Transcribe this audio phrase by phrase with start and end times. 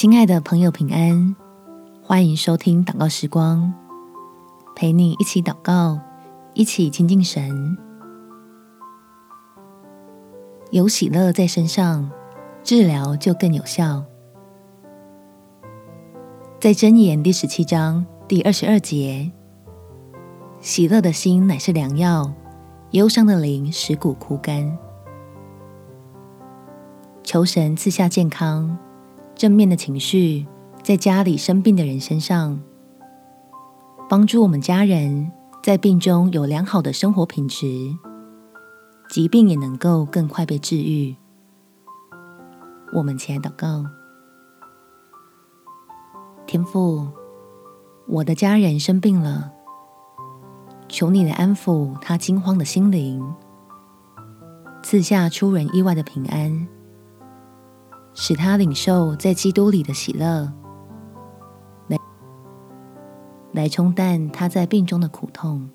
[0.00, 1.34] 亲爱的朋友，平安！
[2.04, 3.74] 欢迎收听祷告时光，
[4.76, 5.98] 陪你一起祷告，
[6.54, 7.76] 一起亲近神。
[10.70, 12.08] 有喜乐在身上，
[12.62, 14.04] 治疗就更有效。
[16.60, 19.32] 在箴言第十七章第二十二节，
[20.60, 22.32] 喜乐的心乃是良药，
[22.92, 24.78] 忧伤的灵使骨枯干。
[27.24, 28.78] 求神赐下健康。
[29.38, 30.48] 正面的情绪，
[30.82, 32.60] 在家里生病的人身上，
[34.08, 35.30] 帮助我们家人
[35.62, 37.64] 在病中有良好的生活品质，
[39.08, 41.14] 疾病也能够更快被治愈。
[42.92, 43.84] 我们起来祷告，
[46.44, 47.06] 天父，
[48.08, 49.52] 我的家人生病了，
[50.88, 53.24] 求你来安抚他惊慌的心灵，
[54.82, 56.66] 赐下出人意外的平安。
[58.20, 60.52] 使他领受在基督里的喜乐，
[61.86, 61.96] 来
[63.52, 65.70] 来冲淡他在病中的苦痛，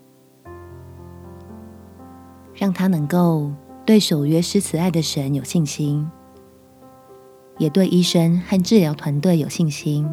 [2.54, 3.50] 让他能够
[3.86, 6.06] 对守约施慈爱的神有信心，
[7.60, 10.06] 也对医生和治疗团队有信心，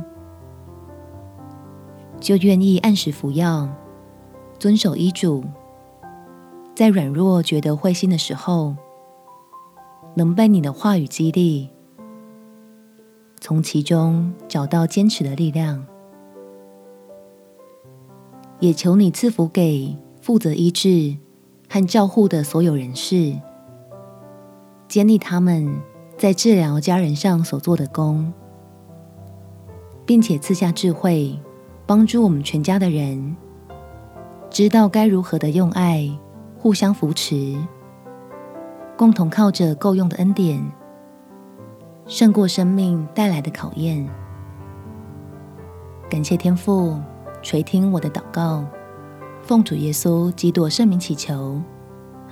[2.21, 3.69] 就愿意按时服药，
[4.57, 5.43] 遵守医嘱，
[6.77, 8.77] 在软弱觉得灰心的时候，
[10.15, 11.69] 能被你的话语激励。
[13.41, 15.87] 从其中找到坚持的力量，
[18.59, 21.17] 也求你赐福给负责医治
[21.69, 23.35] 和照护的所有人士，
[24.89, 25.75] 坚立他们
[26.19, 28.31] 在治疗家人上所做的工，
[30.05, 31.39] 并且赐下智慧，
[31.87, 33.37] 帮助我们全家的人
[34.51, 36.11] 知道该如何的用爱
[36.59, 37.57] 互相扶持，
[38.99, 40.80] 共同靠着够用的恩典。
[42.11, 44.05] 胜过生命带来的考验。
[46.11, 47.01] 感谢天父
[47.41, 48.65] 垂听我的祷告，
[49.41, 51.63] 奉主耶稣基督圣名祈求，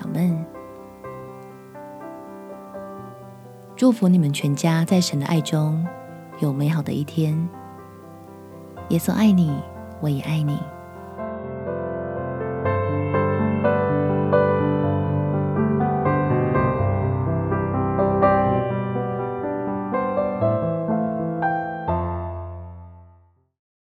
[0.00, 0.44] 阿门。
[3.76, 5.86] 祝福你们全家在神的爱中
[6.40, 7.48] 有美好的一天。
[8.88, 9.62] 耶稣爱你，
[10.00, 10.58] 我也爱你。